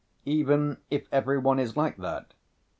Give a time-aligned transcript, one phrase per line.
[0.25, 2.33] "Even if every one is like that?"